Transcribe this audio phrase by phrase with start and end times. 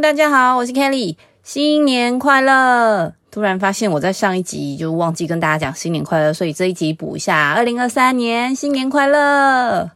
[0.00, 3.12] 大家好，我是 Kelly，新年快乐！
[3.30, 9.90] 突然发现我在上一集就忘记跟大家讲新年快乐，所以这一集补一下，二零二三年新年快乐！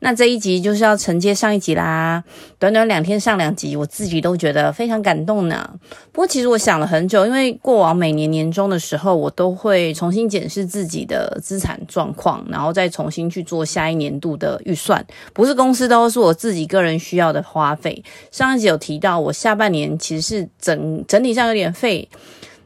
[0.00, 2.24] 那这一集就是要承接上一集啦，
[2.58, 5.70] 短短两天上两集，我自己都觉得非常感动呢。
[6.10, 18.02] 不过其实我想了很久，因为过往每年年终的时候，我都会重新检视自己的资产状况，然后再重新去做下一年度的预算，不是公司都是我自己个人需要的花费。
[18.30, 22.08] 上一集有提到，我下半年其实是整整体上有点废。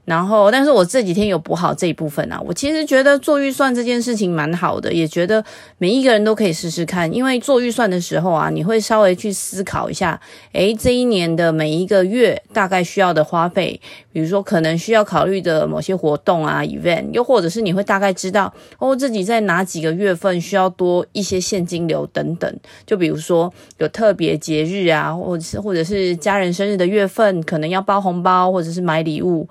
[0.05, 2.39] 然后，但是我这几天有补好这一部分啊。
[2.45, 5.43] 我其实觉得做预算这件事情蛮好的，也觉得
[5.79, 7.11] 每一个人都可以试试看。
[7.13, 10.21] 因为做预算的时候啊，你会稍微去思考一下，
[10.53, 13.81] 诶，这一年的每一个月大概需要的花费，
[14.13, 22.55] 比如说可能需要考虑的某些活动啊，event，又或者是你会大概知道哦，自己在哪几个月份需要多一些现金流等等。
[22.87, 29.49] 就比如说有特别节日啊，或者是或者是家人生日的月份，可能要包红包或者是买礼物。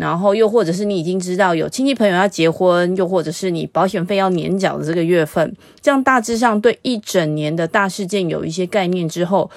[0.00, 9.50] 然后又或者是你已经知道有亲戚朋友要结婚，又或者是你保险费要年缴的这个月份，这样大致上对一整年的大事件有一些概念之后，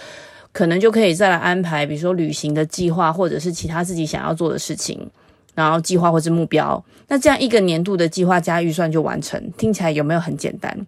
[0.52, 5.10] 可能就可以再来安排，比如说旅行的计划，或者是其他自己想要做的事情，
[5.56, 6.84] 然后计划或是目标。
[7.08, 10.86] 那这样一个年度的计划加预算就完成，听起来有没有很简单？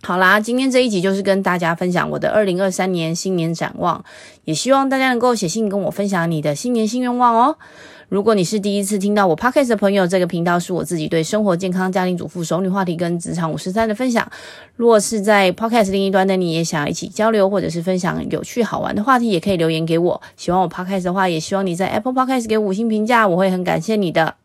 [0.00, 4.02] 好啦，今天这一集就是跟大家分享我的二零二三年新年展望，
[4.44, 7.58] 也希望大家能够写信跟我分享你的新年新愿望哦。
[8.08, 14.26] 如果你是第一次听到我 Podcast 的朋友，这个频道是我自己对生活、健康、家庭主妇、熟女话题跟职场五十三的分享。
[14.76, 20.22] 如果是在 Podcast 另一端的你，也想要一起交流或者是分享有趣好玩的话题，也可以留言给我。
[20.36, 24.36] 喜欢我 Podcast 的话，也希望你在 Apple Podcast 给五星评价，我会很感谢你的。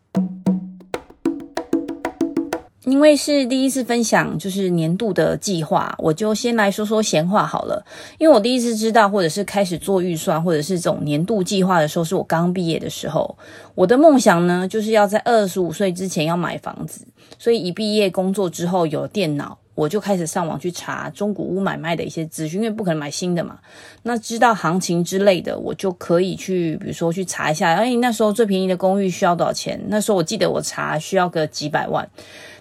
[2.84, 7.82] 因为是第一次分享，就是年度的计划，我就先来说说闲话好了。
[8.18, 13.36] 因为我第一次知道，或者是开始做预算，或者是这种年度计划的时候，是我刚毕业的时候。
[13.74, 17.06] 我的梦想呢，就是要在二十五岁之前要买房子。
[17.38, 23.58] 所以一毕业工作之后，有电脑，我就开始上网去查中古屋买卖的一些资讯，因为不可能买新的嘛。
[24.02, 29.80] 那知道行情之类的，我就可以去，比如说去查一下，哎，那时候最便宜的公寓需要多少钱？
[29.88, 32.06] 那时候我记得我查需要个几百万。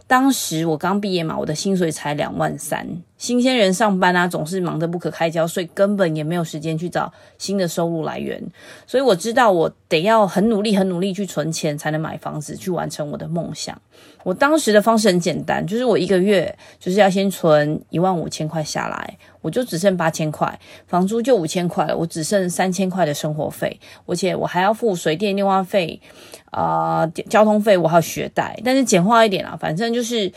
[0.05, 2.87] 当时我刚毕业嘛，我的薪水才两万三，
[3.17, 8.41] 新鲜人上班啊，总是忙得不可开交，所以根本也没有时间去找新的收入来源。
[8.85, 13.81] 所以我知道我得要很努力、很努力去存钱，才能买房子，去完成我的梦想。
[14.23, 19.17] 我当时的方式很简单，就是我一个月就是要先存一万五千块下来。
[19.43, 26.01] 我就只剩八千块，房租就五千块了，我只剩三千块的生活费，而且我还要付水电、电话费，
[26.49, 28.59] 啊、交通费，我还有学贷。
[28.65, 30.31] 但是简化一点啊，反正就是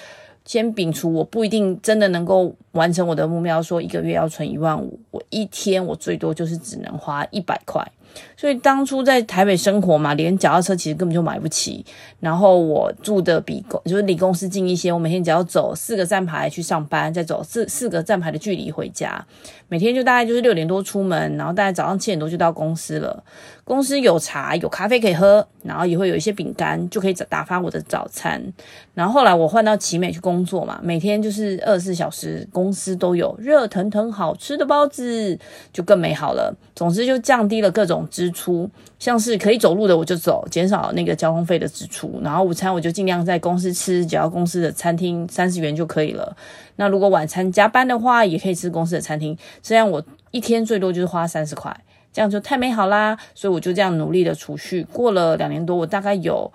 [0.45, 7.83] 先摒除，我不一定真的能够完成我的目标，说一个月要存一万五，我一天我最多就是只能花一百块。
[8.37, 11.85] 所以当初在台北生活嘛，连脚踏车其实根本就买不起。
[12.21, 19.25] 然后我住的比公就是离公司近一些，我每天只要走四个站牌去上班，再走四四个站牌的距离回家。
[19.69, 23.23] 每天就大概就是六点多出门，然后大概早上七点多就到公司了。
[23.67, 28.41] 公司有茶有咖啡可以喝，然后也会有一些饼干，就可以打发我的早餐。
[28.95, 35.37] 然后后来我换到奇美去工作嘛，每天就是二十四小时公司都有热腾腾好吃的包子，
[35.73, 36.57] 就更美好了。
[36.77, 42.21] 总之就降低了各种支出，像是可以走路的我就走，减少那个交通费的支出。
[42.23, 46.37] 然后午餐我就尽量在公司吃，只要公司的餐厅三十元就可以了。
[46.77, 50.01] 那如果晚餐加班的话，也可以吃公司的餐厅，这样我
[50.31, 51.77] 一天最多就是花三十块。
[52.17, 56.51] 这样就太美好啦，所以我就这样努力的储蓄，过了两年多，我大概有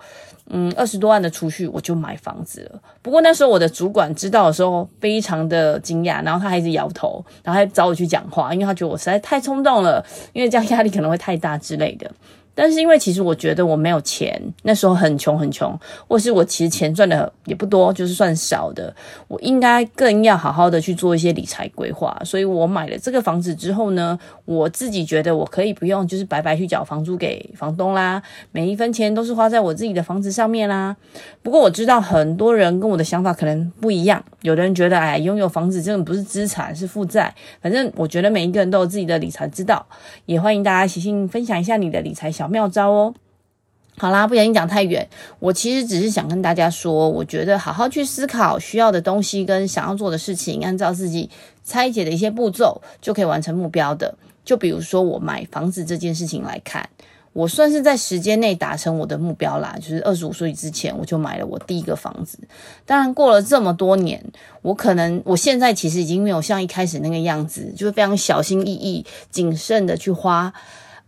[0.50, 2.80] 嗯二十多万的储蓄，我就买房子了。
[3.00, 12.10] 不过那时候我的主管知道的时候，非常的惊讶，然后他还是摇头，然后还找我去讲话，因为他觉得我实在太冲动了，因为这样压力可能会太大之类的。
[12.54, 18.94] 但是因为其实我觉得我没有钱，那时候很穷很穷，或是我其实钱赚的也不多，就是算少的，
[19.28, 22.20] 我应该更要好好的去做一些理财规划。
[22.24, 30.96] 所以我买了这个房子之后呢，我自己觉得我可以不用就是白白去缴房租给房东啦，每一分钱都是花在我自己的房子上面啦。
[31.42, 37.34] 不过我知道很多人跟我的想法可能不一样，有的人觉得哎，拥有房子真的不是资产，是负债。
[37.60, 39.84] 反正我觉得每一个人都有自己的理财之道，
[40.26, 43.14] 也欢迎大家写信分享一下你的理财小妙招哦，
[43.96, 45.08] 好啦，不小心讲太远。
[45.38, 51.30] 我其实只是想跟大家说，我觉得好好去思考需要的东西跟想要做的事情，按照自己
[51.62, 54.16] 拆解的一些步骤，就可以完成目标的。
[54.44, 56.88] 就比如说我买房子这件事情来看，
[57.32, 59.76] 我算是在时间内达成我的目标啦。
[59.80, 62.40] 就是二十五岁之前，我就买了我第一个房子。
[62.84, 64.20] 当然，过了这么多年，
[64.62, 70.52] 我可能我现在其实已经没有像一开始那个样子，就是非常小心翼翼、谨慎的去花。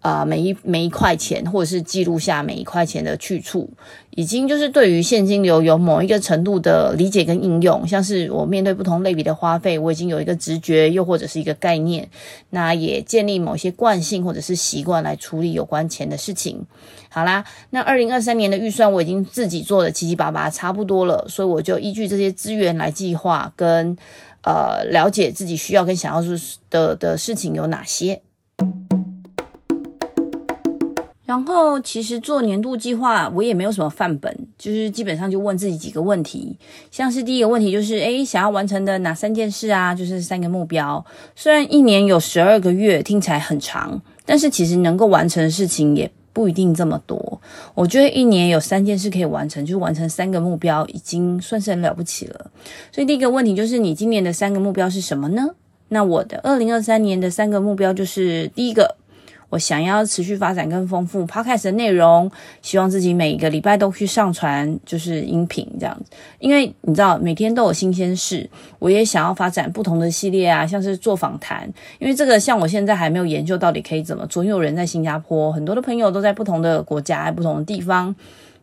[0.04, 3.70] 啊、每一每一块钱，或者是记录下每一块钱的去处，
[4.10, 7.88] 已经就是对于现金流有某一个程度的理解跟应用。
[7.88, 12.06] 像是我面对不同类别的花费，我已经有一个直觉，又或者是一个概念，
[12.50, 16.66] 那也建立某些惯性或者是习惯来处理有关钱的事情。
[17.08, 23.96] 好啦，那二零二三年的预算我已经自己做的七七八八差不多了，所以我就依据这些资源来计划跟
[24.42, 26.36] 呃了解自己需要跟想要做
[26.68, 28.20] 的的事情有哪些。
[31.34, 36.56] 然后，其实做年度计划，我也没有什么范本，就是基本上就问自己几个问题，
[36.92, 39.92] 像是第一个问题就是，诶，想要完成的哪三件事啊？
[39.92, 41.04] 就是三个目标。
[41.34, 47.40] 虽然一年有十二个月，听起来很长，但是其实能够完成的事情也不一定这么多。
[47.74, 52.48] 我觉得一年有三件事可以完成，就是完成三个目标，已经算是很了不起了。
[52.92, 55.48] 所以第一个问题就是，你今年的三个目标是什么呢？
[55.88, 58.94] 那我的二零二三年的三个目标就是第一个。
[59.50, 62.30] 我想要持续发展更丰富 Podcast 的内容，
[62.62, 68.48] 希望自己每一个礼拜都去上传就是音频这样子，因为你知道每天都有新鲜事，
[68.78, 78.14] 我也想要发展不同的系列啊，像是做访谈，因为这个像我现在还没有研究到底可以怎么做，因为有人在新加坡，很多的朋友都在不同的国家、不同的地方。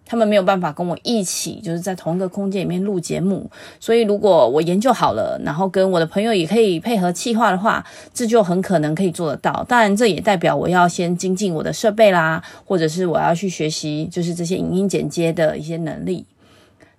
[0.05, 3.49] 他们没有办法跟我一起，就是在同一个空间里面录节目，
[3.79, 9.65] 所以如果我研究好了，然后跟我的朋友也可以配合企划的话，这就很可能可以做得到。
[9.69, 16.25] 当然，这也代表我要先精进我的设备啦，或者是我要去学习，就是这些影音剪接的一些能力。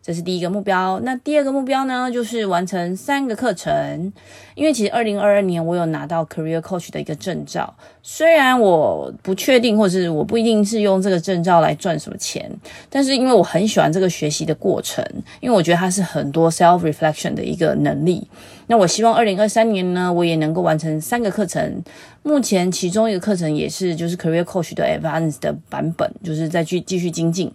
[0.02, 0.98] 这是第一个目标。
[1.04, 4.12] 那第二个目标呢，就是完成三个课程。
[4.54, 12.50] 因为其实二零二二年我有拿到 Career Coach 的一个证照，虽然我不确定，或是我不一定是用这个证照来赚什么钱，
[12.90, 15.02] 但是因为我很喜欢这个学习的过程，
[15.40, 18.26] 因为我觉得它是很多 self reflection 的一个能力。
[18.66, 21.82] 那我希望二零二三年呢，我也能够完成三个课程。
[22.22, 27.50] 目前其中一个课程也是就是 Career Coach 的 Advanced 的版本，就是再去继续精进。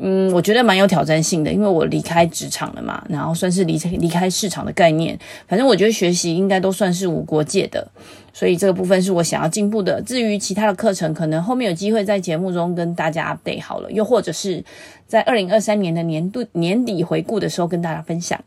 [0.00, 5.18] 嗯，我觉得蛮有挑战性的，因为我离开职场了嘛，然后算是离离开市场的概念。
[5.48, 7.84] 反正我觉得学习应该都算是无国界的，
[8.32, 10.00] 所以这个部分是我想要进步的。
[10.02, 14.64] 至于其他的课程，可能后面有机会在节目中跟大家 update 好了，又或者是
[15.08, 18.38] 在二零二三年的年度年底回顾的时候跟大家分享。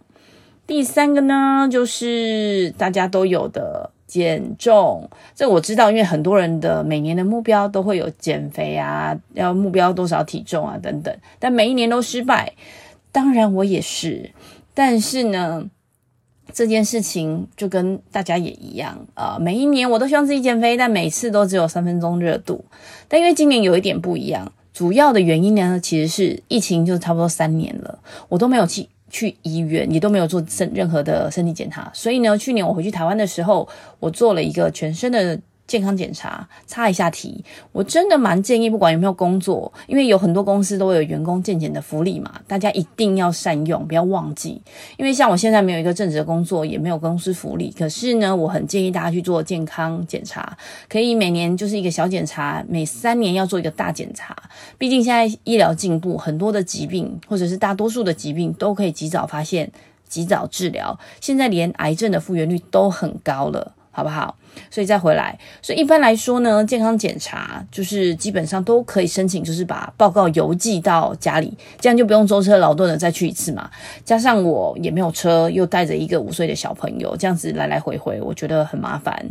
[0.66, 3.92] 第三个呢，就是大家都有的。
[4.12, 12.52] 减重，这我知道，因为很多人的每年的目标都会有减肥啊，要目标多少体重啊等等，但每一年都失败。
[13.14, 14.32] 当然我也是，
[14.74, 15.64] 但是呢，
[16.52, 22.66] 这件事情就跟大家也一样啊，呃，每一年我都希望自己减肥，但每次都只有三分钟热度。
[23.08, 28.90] 但因为今年有一点不一样，主要的原因呢，其实是疫情就差不多三年了，我都没有去。
[29.12, 33.70] 去医院你都没有做身任何的身体检查，所以呢，去年我回去台湾的时候，
[34.00, 35.40] 我做了一个全身的。
[35.72, 37.42] 健康检查，插一下题，
[37.72, 44.62] 我真的蛮建议，不管有没有工作，因为有很多公司都有员工健检的福利嘛，大家一定要善用，不要忘记。
[44.98, 50.58] 因为像我现在没有一个正职的工作，也没有公司福利，可是呢，我很建议大家去做健康检查，
[50.90, 54.36] 可以每年就是一个小检查，每三年要做一个大检查。
[54.78, 59.72] 毕竟现在医疗进步，很多的疾病或者是大多数的疾病都可以及早发现、
[60.10, 61.00] 及早治疗。
[61.22, 63.72] 现在连癌症的复原率都很高了。
[63.92, 64.36] 好不好？
[64.70, 73.70] 所以再回来，所以一般来说呢，健康检查就是基本上都可以申请，就是把报告邮寄到家里，这样就不用舟车劳顿的再去一次嘛。
[74.04, 79.26] 加上我也没有车，又带着一个五岁的小朋友，这样子来来回回，我觉得很麻烦。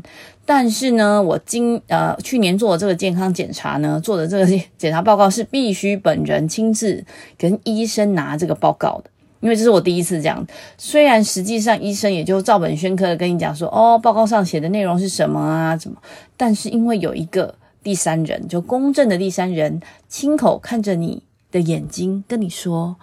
[0.47, 4.47] 但是呢，我今呃去年做的这个健康检查呢，做的这个
[4.79, 7.05] 检查报告是必须本人亲自
[7.37, 9.11] 跟医生拿这个报告的。
[9.41, 15.97] 因为这是我第一次这样，虽然实际上医生也就照本宣科的跟你讲说，哦，报告上写的内容是什么啊，怎么？
[16.37, 22.97] 但是因为有一个第三人，就公正的第三人，亲口看着你的眼睛跟你说，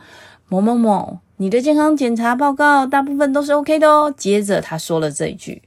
[0.48, 4.14] 某某某，你的健康检查报告大部分都是 OK 的哦。
[4.16, 5.64] 接着他说了这一句，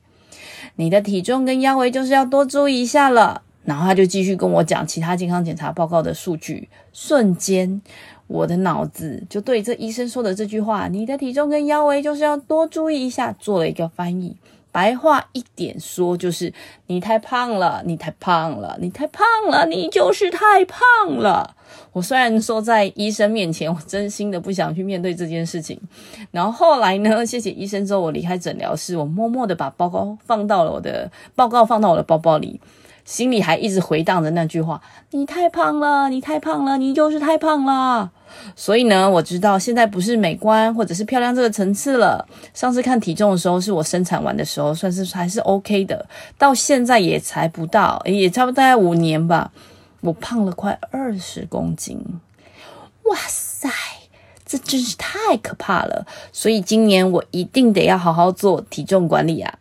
[0.77, 3.43] 你的体重跟腰围就是要多注意一下了。
[3.65, 7.83] 然后他就继续跟我讲其他健康检查报告的数据，瞬间。
[8.31, 14.37] 我的脑子就对这医生说的这句话，你的体重跟腰围就是要多注意一下，做了一个翻译。
[14.73, 16.55] 白话一点说，就是
[16.87, 21.57] 你太胖了，你太胖了，你太胖了，你就是太胖了。
[21.93, 25.77] 我虽然说在医生面前，我真心的不想去面对这件事情。
[26.31, 32.61] 然后后来呢，谢谢医生之后，我离开诊疗室，我默默的把报告放到了我的报告放到我的包包里。
[33.11, 38.09] 心里还一直回荡着那句话：“你太胖了，你太胖了，你就是太胖了。”
[38.55, 42.25] 所以呢，我知道现在不是美观或者是漂亮这个层次了。
[42.55, 46.07] 上次看体重的时候，是我生产完的时候，算是还是 OK 的。
[46.39, 49.51] 到现在也才不到，也差不多大概五年吧，
[50.03, 52.01] 我胖了快二十公斤。
[53.07, 53.69] 哇塞，
[54.47, 56.07] 这真是太可怕了！
[56.31, 59.53] 所以今年我一定得要好好做体重管理啊。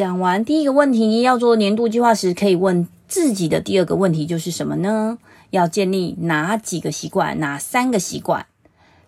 [0.00, 5.18] 讲完第一个问题，要做年度计划时，可以问自己的第二个问题就是什么呢？
[5.50, 7.38] 要建立哪几个习惯？
[7.38, 8.46] 哪三个习惯？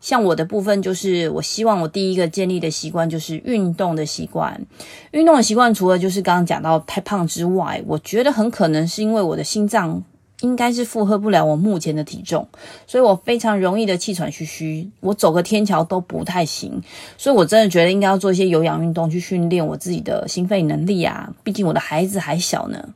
[0.03, 4.67] 像我的部分，就是我希望我第一个建立的习惯就是运动的习惯。
[5.13, 10.05] 运动的习惯，除了就是刚刚讲到太胖之外，我觉得很可能是因为我的心脏。
[10.43, 12.47] 应该是负荷不了我目前的体重，
[12.87, 16.83] 所以我非常容易的气喘吁吁，我走个天桥都不太行，
[17.17, 22.89] 所以我真的觉得应该要做一些有氧运动去训练我自己的心肺能力啊，毕竟我的孩子还小呢。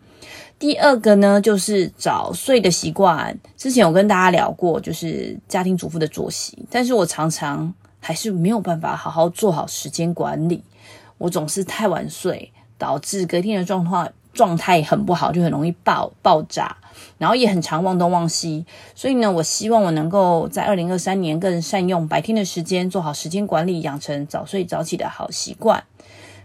[0.59, 10.65] 第二个呢，就是早睡的习惯，之前有跟大家聊过，就是家庭主妇的作息，但是我常常还是没有办法好好做好时间管理，
[11.19, 14.11] 我总是太晚睡，导致隔天的状况。
[14.37, 16.76] 状态很不好，就很容易爆爆炸，
[17.19, 18.64] 然后也很常忘东忘西。
[18.95, 25.83] 所以呢，我希望我能够在二零二三年更善用白天的时间，做好时间管理，养成早睡早起的好习惯。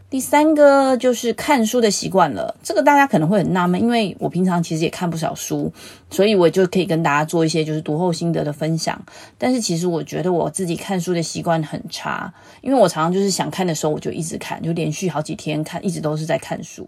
[0.09, 5.71] 第三个就是看书的习惯了，这个大家可能会很纳闷，因为我平常其实也看不少书，
[6.11, 9.03] 所以我就可以跟大家做一些就是读后心得的分享。
[9.39, 16.87] 但是其实我觉得我自己看书的习惯很差，因为我常常就是想看的时候我就一直看，就连续好几天看，一直都是在看书。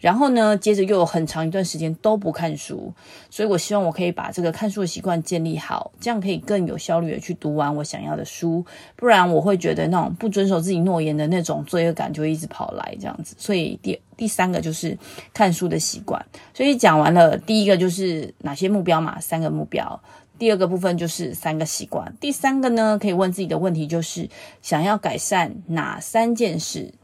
[0.00, 2.92] 然后呢，接着又有很长一段时间都不看书，
[3.30, 8.64] 所以我希望我可以把这个看书的习惯建立好，这样可以更有效率的去读完我想要的书。
[8.96, 12.72] 不然我会觉得那种不遵守自己诺言的那种罪恶感就一直跑。
[12.72, 14.96] 来这样子，所以第第三个就是
[15.34, 16.24] 看书的习惯。
[16.54, 20.00] 所以讲完了第一个就是哪些目标嘛，三个目标。
[20.38, 22.14] 第二个部分就是三个习惯。
[22.20, 24.28] 第三个呢，可以问自己的问题就是
[24.60, 26.94] 想要改善哪三件事？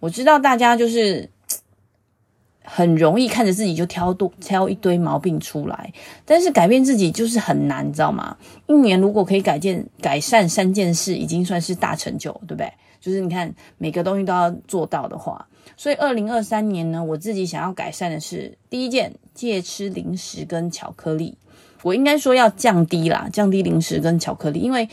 [0.00, 1.30] 我知道大家就是
[2.64, 5.92] 很容易看着自己就挑多挑一堆毛病出来，
[6.24, 8.36] 但是改变自己就是很难，你知道吗？
[8.66, 12.72] 一年如果可以改件改善三件事，已经算是大成就，对不对？
[13.00, 21.36] 就是你看每个东西都要做到的话，所以二零二三年呢，我自己想要改善的是第一件，戒吃零食跟巧克力。
[21.82, 24.88] 我应该说要降低啦，降低零食跟巧克力，因为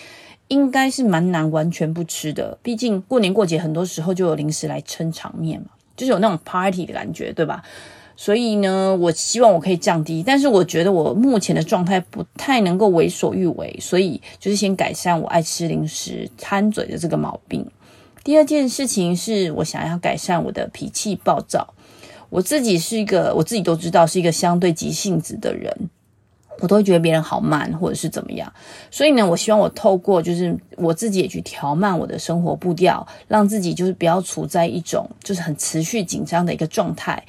[0.50, 2.58] 应该是蛮难完全不吃的。
[2.62, 7.64] 毕竟过年过节很多时候就有零食来撑场面嘛，就是有那种 party 的感觉，对吧？
[8.18, 17.66] 所以呢，我希望我可以降低，但是我觉得我目前的状态不太能够为所欲为，所以就是先改善我爱吃零食、贪嘴的这个毛病。
[18.24, 21.74] 第二件事情是我想要改善我的脾气暴躁。
[22.30, 25.90] 我自己是一个，我自己都知道是一个相对急性子的人，
[26.60, 28.54] 我都会觉得别人好慢，或者是怎么样。
[28.90, 37.22] 所以呢，我希望我透过就是我自己也去调慢我的生活步调，让自己就是不要处在一种就是很持续紧张的一个状态。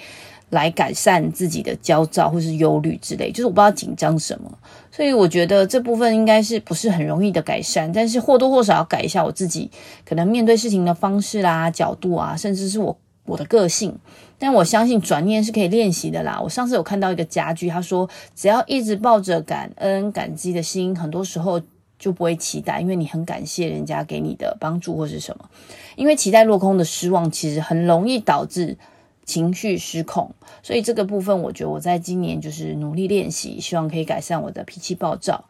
[0.52, 4.52] 来改善自己的焦躁或是忧虑之类，就是我不知道紧张什么，
[4.90, 9.70] 所以我觉得这部分应该是不是很容易的改善，但是或多或少要改一下我自己
[10.04, 12.94] 可能面对事情的方式啦、角度啊，甚至是我
[13.24, 13.96] 我的个性。
[14.38, 16.38] 但我相信转念是可以练习的啦。
[16.38, 21.58] 我上次有看到一个佳句，他说只要一直抱着感恩、感激的心，很多时候
[21.98, 25.48] 就不会期待，因为你很感谢人家给你的帮助或是什么。
[25.96, 28.76] 因为期待落空的失望，其实很容易导致。
[29.24, 30.30] 情绪失控，
[30.62, 35.44] 所以这个部分我觉得我在今年就是努力练习，希望可以改善我的脾气暴躁。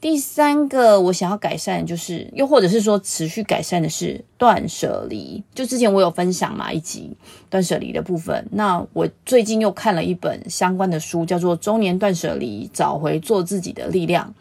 [0.00, 5.42] 第三个我想要改善就是，又或者是说持续改善的是断舍离。
[5.54, 7.16] 就之前我有分享嘛，一集
[7.48, 14.34] 断舍离的部分，那我最近又看了一本相关的书，叫做《中年断舍离：找回做自己的力量》。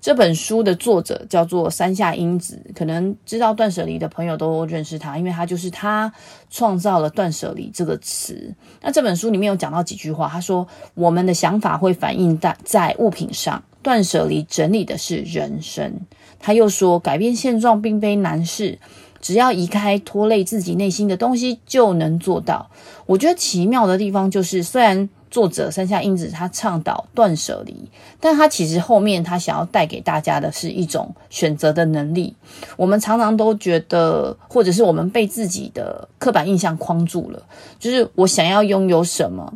[0.00, 6.12] 这本书的作者叫做山下英子，可能知道断舍离的朋友都认识他，因为他就是他
[6.50, 8.54] 创造了断舍离这个词。
[8.80, 16.00] 那这本书里面有讲到几句话，他说：“我们的想法会反映在在物品上，断舍离整理的是人生。”
[16.38, 18.78] 他又说：“改变现状并非难事，
[19.20, 22.70] 只要移开拖累自己内心的东西就能做到。”
[23.06, 25.08] 我觉得奇妙的地方就是，虽然。
[25.30, 27.74] 作者山下英子他倡导断舍离，
[28.20, 32.34] 但他其实后面他想要带给大家的是一种选择的能力。
[32.76, 37.42] 我们常常都觉得，或者是我们被自己的刻板印象框住了，
[37.78, 39.52] 就是我想要拥有什么，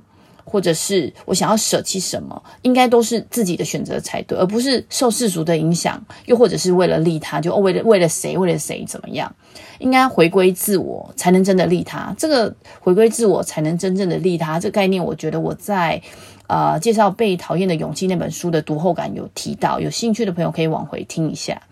[0.53, 9.35] 或者是我想要舍弃什么，应该都是自己的选择才对，而不是受世俗的影响，又或者是为了利他，就为了为了谁，为了谁怎么样？
[9.79, 12.15] 应该回归自我，才能真的利他。
[12.19, 14.61] 这个回归自我，才能真正的利他。
[14.61, 16.01] 这个概念，我觉得我在
[16.47, 21.63] 呃介绍《被讨厌的勇气》那本书的读后感有提到，有兴趣的朋友可以往回听一下。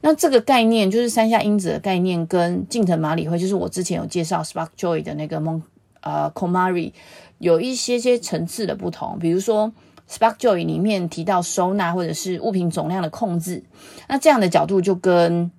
[0.00, 5.62] 那这个概念就是山下英子的概念，跟近藤麻里惠，就是我之前有介绍 Spark Joy 的那个梦
[6.00, 6.92] 呃 Komari
[7.42, 9.18] 有一些些层次的不同。
[9.18, 9.72] 比如说
[10.08, 13.64] Spark Joy 里面提到收纳或者是物品总量的控制，
[14.08, 15.50] 那这样的角度就跟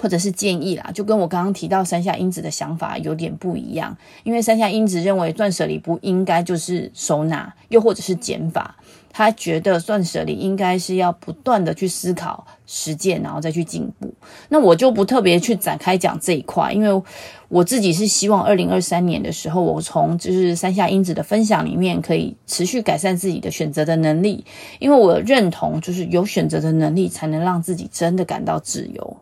[0.00, 3.96] 或者是建议啦，就跟我刚刚提到山下英子的想法有点不一样。
[4.24, 8.76] 因为山下英子认为断舍离不应该就是收纳，又或者是减法。
[9.12, 14.14] 他觉得断舍离应该是要不断的去思考、实践，然后再去进步。
[14.48, 17.02] 那我就不特别去展开讲这一块，因为
[17.48, 24.44] 我自己是希望二零二三年的时候，我从就是山下英子的分享里面，可以持续改善自己的选择的能力。
[24.78, 29.16] 因为我认同，就是有选择的能力，才能让自己真的感到自由。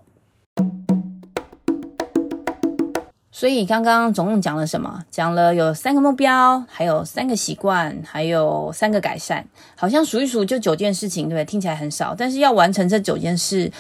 [3.39, 5.01] 所以刚刚总共讲了什么？
[5.13, 9.47] 讲了有三个目标，还有三个习惯，还有三个改善。
[9.77, 11.45] 好像数一数就九件事情，对不对？
[11.45, 13.71] 听起来很少，但是要完成这九件事，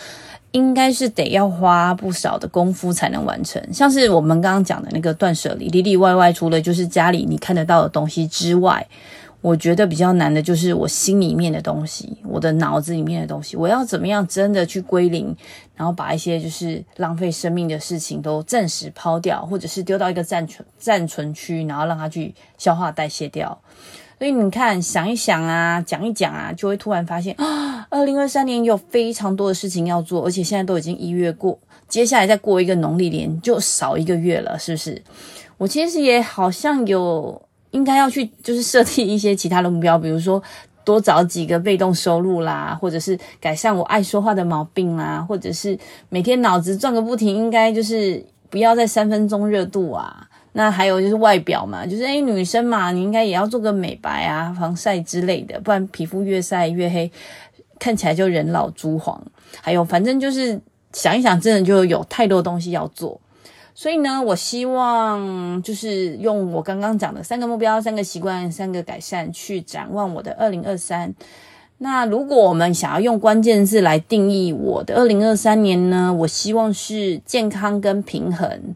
[0.52, 3.60] 应该是得要花不少的功夫才能完成。
[3.74, 8.86] 像是我们刚刚讲的那个断舍离，里里外外除了就是家里你看得到的东西之外。
[9.40, 15.34] 我觉得比较难的就是我心里面的东西，我的脑子里面的东西，我要怎么样真的去归零，
[15.76, 23.56] 然后把一些就是浪费生命的事情都暂时抛掉，或者是丢到一个暂存暂存区，然后让它去消化代谢掉。
[24.18, 35.00] 所以你看，想一想啊，讲一讲啊，就会突然发现啊，二零二三年有非常多的事情要做，而且现在都已经一月过，接下来再过一个农历年就少一个月了，是不是？
[35.58, 37.40] 我其实也好像有。
[37.70, 40.42] 应该要去，就是设定一些其他的目标，比如说
[40.84, 50.28] 多找几个被动收入啦，或者是改善我爱说话的毛病啦，或者是每天脑子转个不停，应该就是不要再三分钟热度啊。
[50.52, 57.12] 那还有就是外表嘛，就是诶女生嘛，你应该也要做个美白啊、防晒之类的，不然皮肤越晒越黑，
[57.78, 59.22] 看起来就人老珠黄。
[59.60, 60.60] 还有，反正就是
[60.92, 63.20] 想一想，真的就有太多东西要做。
[63.80, 71.14] 所以呢，我希望就是用我刚刚讲的三个目标、三个习惯、三个改善去展望我的二零二三。
[71.76, 78.74] 那如果我们想要用关键字来定义我的二零二三年呢，我希望是健康跟平衡，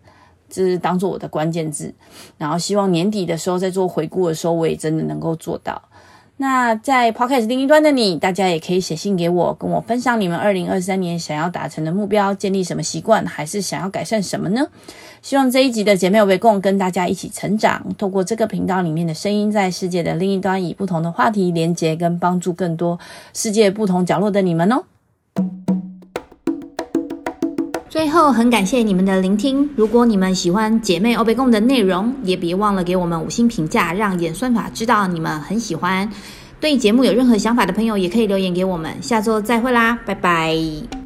[0.48, 1.92] 这是当做我的关键字。
[2.38, 5.82] 然后希望年底的时候在做回顾的时候，我也真的能够做到。
[6.42, 14.66] 那在 Podcast 另一端的你，大家也可以写信给我，跟我分享你们二零二三年想要达成的目标，建立什么习惯，还是想要改善什么呢？
[15.22, 22.98] 希望这一集的姐妹有被共跟大家一起成长，透过这个频道里面的声音，在世界的另一端，以不同的话题连接跟帮助更多
[23.32, 24.82] 世界不同角落的你们哦。
[28.02, 29.70] 最后，很感谢你们的聆听。
[29.76, 36.10] 如果你们喜欢姐妹欧贝贡的内容，也别忘了给我们五星评价，让演算法知道你们很喜欢。
[36.60, 39.00] 对节目有任何想法的朋友，也可以留言给我们。
[39.00, 41.01] 下周再会啦，拜拜。